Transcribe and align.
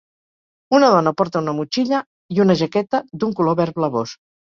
Una 0.77 0.87
dona 0.93 1.11
porta 1.19 1.43
una 1.43 1.53
motxilla 1.57 1.99
i 2.37 2.41
una 2.45 2.55
jaqueta 2.63 3.03
d'un 3.21 3.37
color 3.41 3.59
verd 3.61 3.77
blavós. 3.81 4.15